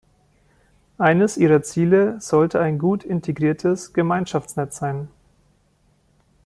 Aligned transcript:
Eines 0.97 1.37
ihrer 1.37 1.61
Ziele 1.61 2.19
sollte 2.19 2.59
ein 2.59 2.79
gut 2.79 3.03
integriertes 3.03 3.93
Gemeinschaftsnetz 3.93 4.77
sein. 4.79 5.09